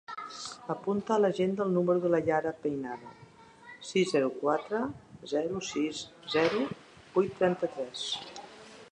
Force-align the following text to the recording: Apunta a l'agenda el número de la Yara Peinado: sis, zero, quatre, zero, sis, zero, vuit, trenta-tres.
Apunta 0.73 1.11
a 1.15 1.21
l'agenda 1.23 1.65
el 1.65 1.73
número 1.73 2.01
de 2.05 2.09
la 2.13 2.21
Yara 2.29 2.53
Peinado: 2.63 3.11
sis, 3.89 4.13
zero, 4.13 4.31
quatre, 4.39 4.79
zero, 5.33 5.61
sis, 5.67 6.01
zero, 6.37 6.63
vuit, 7.19 7.37
trenta-tres. 7.43 8.07